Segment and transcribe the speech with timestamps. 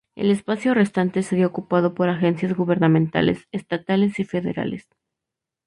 [0.15, 4.87] El espacio restante sería ocupado por agencias gubernamentales estatales y federales.